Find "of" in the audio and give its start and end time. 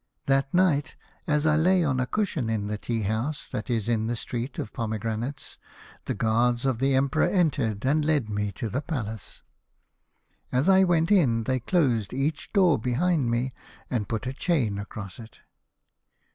4.57-4.73, 6.65-6.79